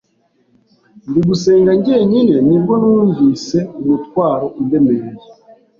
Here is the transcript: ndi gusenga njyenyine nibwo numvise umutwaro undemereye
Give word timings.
ndi 1.09 1.21
gusenga 1.29 1.71
njyenyine 1.79 2.35
nibwo 2.47 2.73
numvise 2.81 3.57
umutwaro 3.79 4.45
undemereye 4.59 5.07